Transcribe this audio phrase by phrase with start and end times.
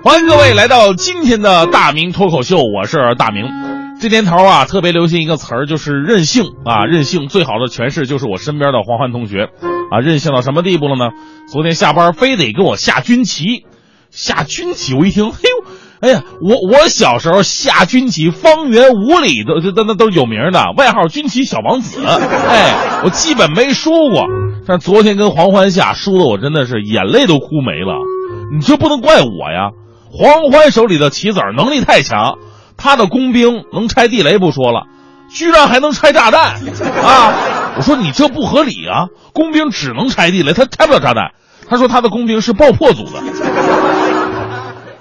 [0.00, 3.46] 欢迎各位来到今天的大明脱口秀，我是大明。
[4.00, 6.84] 这年头啊，特别流行一个词儿，就是任性啊！
[6.84, 9.48] 任性最好的诠释就是我身边的黄欢同学
[9.90, 11.10] 啊，任性到什么地步了呢？
[11.52, 13.64] 昨天下班非得给我下军棋，
[14.10, 24.26] 下军棋，我一听，嘿呦，哎呀，我我小时候下军棋，方圆五里都都那都有名的，外号军棋小王子，哎，我基本没输过。
[24.64, 27.96] 但昨天跟黄欢下，输的我真的是眼泪都哭没了。
[28.54, 29.72] 你这不能怪我呀，
[30.10, 32.38] 黄欢手里的棋子儿能力太强。
[32.76, 34.86] 他的工兵能拆地雷不说了，
[35.28, 36.54] 居然还能拆炸弹
[37.02, 37.34] 啊！
[37.76, 39.08] 我说你这不合理啊！
[39.32, 41.32] 工兵只能拆地雷，他拆不了炸弹。
[41.68, 43.20] 他说他的工兵是爆破组的。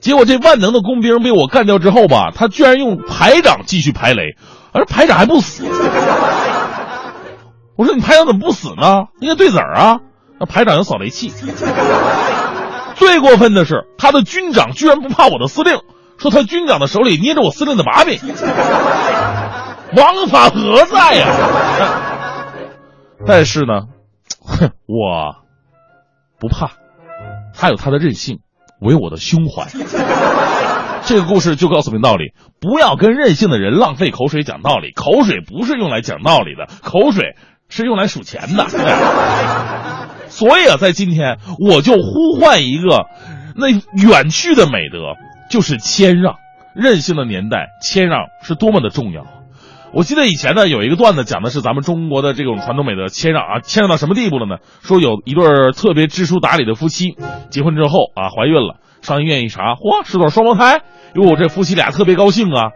[0.00, 4.34] 结果这万能的工兵被我干掉之后吧，他居然用排长继续排雷，
[4.72, 5.64] 而排长还不死。
[7.76, 9.04] 我说你排长怎么不死呢？
[9.20, 9.98] 应该对子儿啊！
[10.40, 11.32] 那排长有扫雷器。
[12.98, 15.80] 最过分的是，他的军长居然不怕我的司令。
[16.18, 18.18] 说他军长的手里捏着我司令的把柄，
[19.96, 21.26] 王法何在呀？
[23.24, 23.86] 但是呢，
[24.44, 25.36] 哼我
[26.40, 26.72] 不怕，
[27.54, 28.40] 他有他的任性，
[28.80, 29.68] 我有我的胸怀。
[31.04, 37.36] 这个故事就告诉明道理：不要跟任性的人浪费口水讲道理，口水不是用来讲道理的，口水
[37.68, 38.66] 是用来数钱的。
[40.38, 43.06] 所以啊，在今天我就呼唤一个
[43.56, 45.16] 那远去的美德。
[45.50, 46.34] 就是谦让，
[46.74, 49.24] 任性的年代，谦让是多么的重要。
[49.94, 54.58] 我记得以前呢，有一个段子讲的是咱们中国的这种传统美德，谦让啊，谦让到什么地步了呢？
[54.82, 57.16] 说有一对特别知书达理的夫妻，
[57.48, 60.82] 结婚之后啊，怀孕了，上医院一查，嚯，是对双胞胎。
[61.14, 62.72] 哟，这夫妻俩特别高兴啊，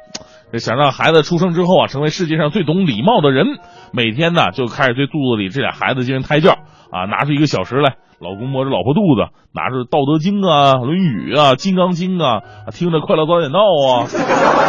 [0.58, 3.46] 想让孩子出生之后啊，成为世界上最懂礼貌的人。
[3.92, 6.52] 每天呢，就开始对肚子里这俩孩子进行胎教
[6.90, 7.94] 啊，拿出一个小时来。
[8.20, 12.42] 老公摸着老婆肚子，拿着《道德经》啊、《论语》啊、《金刚经》啊，
[12.72, 13.58] 听着《快乐早点到》
[13.90, 14.06] 啊。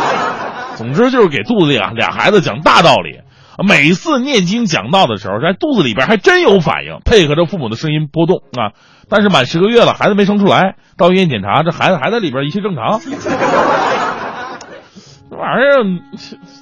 [0.75, 3.19] 总之就是给肚子里啊俩孩子讲大道理。
[3.63, 8.73] 每次念经讲道的时候，在肚子里边还真有反应，配合着父母的声音波动啊。
[9.07, 12.99] 但是满十个月了，孩子没生出来，到医院检查，这孩子还在里边，一切正常。
[15.33, 15.83] 这玩意儿，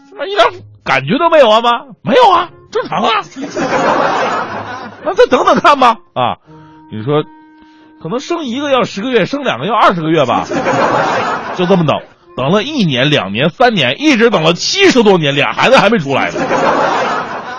[0.10, 0.48] 这玩意一点
[0.84, 1.70] 感觉都没有啊吗？
[2.04, 3.20] 没有啊，正常啊。
[5.04, 6.38] 那再等等看吧啊。
[6.90, 7.24] 你说，
[8.02, 10.46] 可能生一个要十个月，生两个要二十个月吧，
[11.56, 11.98] 就这么等，
[12.38, 16.40] 等了一年、两年、三年，一直等了七十多年，俩孩子还没出来呢。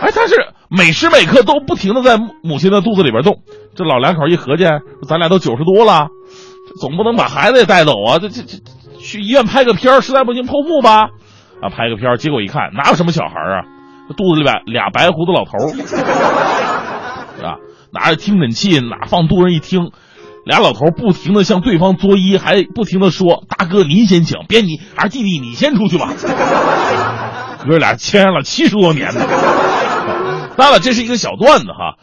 [0.00, 0.34] 哎，但是
[0.70, 3.42] 每时每刻都不停的在母亲的肚子里边动。
[3.76, 4.64] 这老两口一合计，
[5.06, 6.08] 咱俩都九十多了，
[6.80, 8.18] 总不能把孩子也带走啊！
[8.18, 8.58] 这这这，
[9.02, 11.10] 去医院拍个片实在不行剖腹吧？
[11.60, 13.64] 啊，拍个片结果一看，哪有什么小孩啊？
[14.16, 15.52] 肚子里边俩白胡子老头
[17.46, 17.56] 啊。
[17.92, 19.90] 拿着听诊器，哪放肚上一听，
[20.46, 26.10] 俩老头不停的向对方作揖，还不停的说：“大哥您先请，别你，还是弟弟你先出去吧。
[27.68, 29.20] ”哥俩谦让了七十多年呢。
[30.56, 31.96] 当然了，这是一个小段子哈。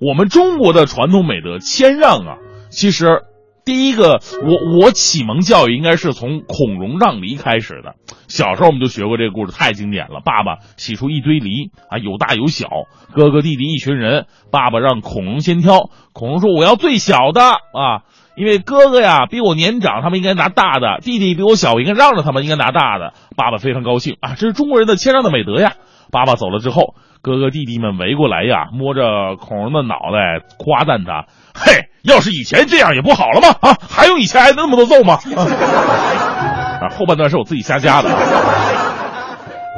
[0.00, 2.36] 我们中国的传统美德谦让啊，
[2.70, 3.22] 其实
[3.66, 7.96] 第一个，我我启蒙教育应该是从孔融让梨开始的。
[8.28, 10.20] 小时候我们就学过这个故事，太经典了。
[10.24, 12.68] 爸爸洗出一堆梨啊，有大有小，
[13.12, 15.90] 哥哥弟弟一群人，爸爸让孔融先挑。
[16.12, 18.06] 孔融说：“我要最小的啊，
[18.36, 25.72] 因为哥哥呀比我年长，他们应该拿大的；弟弟比我小，我应该让着他们，应该拿大的。”爸爸非常高兴啊，这是中国人的谦让的美德呀。
[26.12, 33.48] 爸爸走了之后，哥哥弟弟们围过来呀，摸着孔融的脑袋夸赞他：“嘿，要是以前这样也不好了吗？
[33.60, 38.08] 啊，还用以前挨那么多揍吗？”啊，后半段是我自己瞎加的。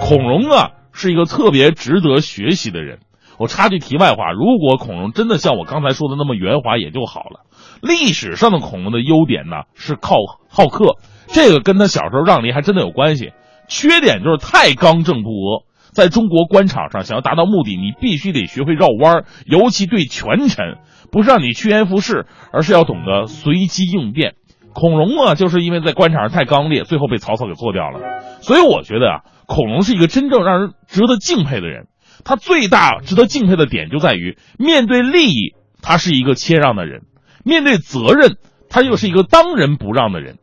[0.00, 2.99] 孔融啊，是一个特别值得学习的人。
[3.38, 7.47] 我插句题外话，如果孔融真的像我刚才说的那么圆滑也就好了。
[7.81, 10.17] 历史上的孔融的优点呢是靠
[10.49, 10.97] 好客，
[11.29, 13.32] 这个跟他小时候让梨还真的有关系。
[13.69, 15.64] 缺点就是太刚正不阿。
[15.93, 20.76] 在中国官场上，想要达到目的，你必须得学会绕弯儿，尤其对权臣，
[21.10, 24.34] 不是让你趋炎附势，而是要懂得随机应变。
[24.75, 28.00] 孔融啊，就是因为在官场上太刚烈，最后被曹操给做掉了。
[28.43, 31.87] 所以我觉得啊，孔融是一个真正让人值得敬佩的人。
[32.25, 37.00] 他最大值得敬佩的点就在于，面对利益，他是一个谦让的人；
[37.44, 38.37] 面对责任，
[38.69, 40.37] 他又是一个当仁不让的人。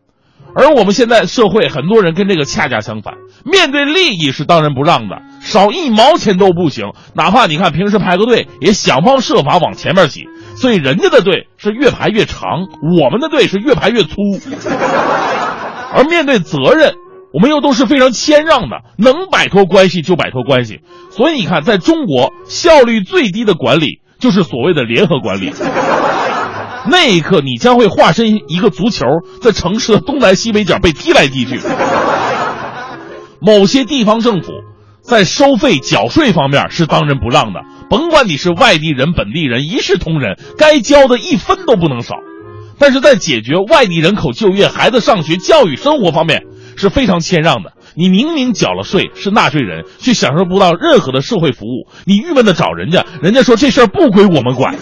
[0.56, 10.22] 而我们现在社会很多人跟这个恰恰相反，面对利益是当仁不让的，少一毛钱都不行，哪怕你看平时排个队，也想方设法往前面挤。
[10.56, 12.68] 所以人家的队是越排越长，
[13.02, 14.16] 我们的队是越排越粗。
[15.94, 16.94] 而面对责任，
[17.34, 20.80] 我们又都是非常谦让的，能摆脱关系就摆脱关系。
[21.12, 25.52] 所以你看，在中国效率最低的管理就是所谓的联合管理。
[26.88, 29.06] 那一刻，你将会化身一个足球，
[29.42, 31.60] 在城市的东南西北角被踢来踢去。
[33.40, 34.52] 某些地方政府
[35.02, 42.16] 在收费缴税方面是当仁不让的，甭管你是外地人、本地人，一视同仁，该交的一分都不能少。
[42.78, 46.44] 但是在解决外地人口就业、孩子上学、教育、生活方面
[46.76, 47.72] 是非常谦让的。
[47.96, 54.76] 你明明缴了税，是纳税人，却享受不到任何的社会服务，你郁闷的找人家，人家说这事儿不归我们管。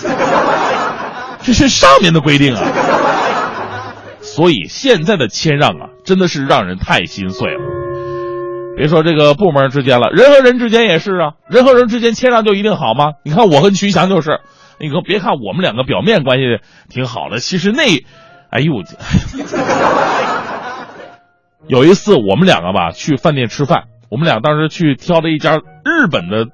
[1.43, 2.63] 这是上面的规定啊，
[4.21, 7.59] 所以现在的谦让啊，真的是让人太心碎了。
[8.77, 13.11] 别说这个部门之间了，人和人之间也是啊，人和人之间谦让就一定好吗？
[13.23, 14.39] 你看我和徐翔就是，
[14.79, 16.43] 你可别看我们两个表面关系
[16.89, 17.83] 挺好的，其实那，
[18.49, 18.71] 哎呦，
[21.67, 26.47] 有一次我们两个吧去饭店吃饭，我们俩当时去挑了一家日本的，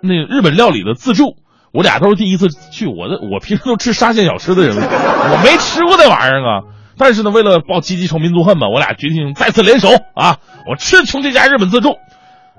[0.00, 1.36] 那日本料理的自助。
[1.78, 6.66] 我俩都是第一次去，我的我平时都吃沙县小吃的人，我没吃过那玩意儿啊。
[6.98, 10.38] 但是呢，为了报积极仇民族恨吧，我俩决定再次联手啊！
[10.68, 11.90] 我吃穷这家日本自助。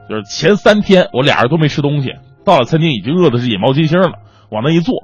[0.09, 2.13] 就是前三天我俩人都没吃东西，
[2.45, 4.13] 到了餐厅已经饿的是眼冒金星了，
[4.49, 5.03] 往那一坐，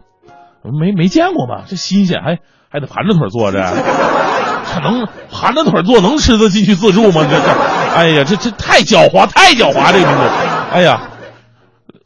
[0.80, 1.66] 没没见过吧？
[1.68, 2.38] 这新鲜，还
[2.72, 3.60] 还得盘着腿坐着，
[4.74, 7.28] 这能盘着腿坐能吃得进去自助吗？
[7.30, 7.52] 这这，
[7.94, 10.24] 哎呀，这这太狡猾，太狡猾这个民族，
[10.72, 11.02] 哎呀。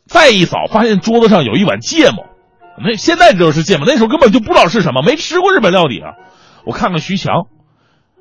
[0.10, 2.26] 再一扫，发现桌子上有一碗芥末，
[2.84, 6.14] 那现在知道是芥末，那时候根本就不知道是什么，没吃过日本料理啊。
[6.66, 7.46] 我看看徐强，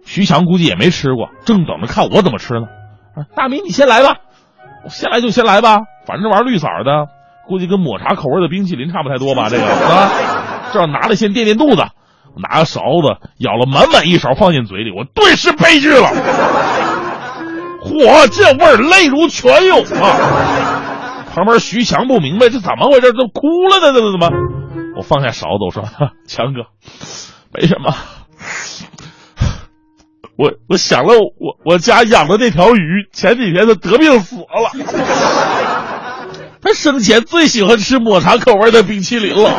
[0.05, 2.67] 徐强估计也没吃过，正等着看我怎么吃呢。
[3.35, 4.19] 大明，你先来吧，
[4.88, 7.08] 先来就先来吧，反正这玩意儿绿色的，
[7.49, 9.49] 估计跟抹茶口味的冰淇淋差不太多吧？
[9.49, 10.11] 这个啊，
[10.73, 11.82] 这拿了先垫垫肚子，
[12.37, 16.08] 拿个勺子舀了满满一勺放进嘴里，我顿时悲剧了，
[17.82, 20.78] 嚯，这味儿泪如泉涌啊！
[21.38, 24.29] 旁边徐强不明白这怎么回事，都哭了呢，这怎么？
[24.96, 25.85] 我放下勺子，我说
[26.26, 26.62] ：“强哥，
[27.55, 27.94] 没什么。
[30.37, 34.73] 我我想了，我我家养的那条鱼，前几天它得病死了。
[36.61, 39.50] 他生前最喜欢吃抹茶口味的冰淇淋了。”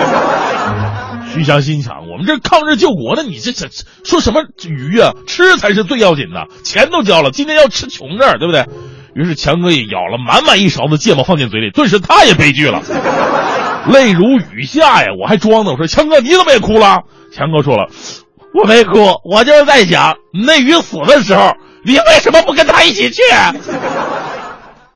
[1.32, 3.68] 徐强心想：我们这抗日救国的，你这这
[4.04, 5.14] 说什么鱼啊？
[5.28, 8.66] 吃才是最要紧的，钱都交了，今天要吃穷这儿，对不对？
[9.16, 12.82] 于是强哥也舀了满满一勺子芥末放进嘴里，顿时他也悲剧了，
[13.92, 15.08] 泪如雨下呀！
[15.20, 17.04] 我还装呢，我说强哥你怎么也哭了？
[17.34, 17.90] 强哥说了，
[18.54, 20.16] 我没哭，我就是在想，
[20.46, 21.54] 那鱼死的时候，
[21.84, 23.22] 你为什么不跟他一起去？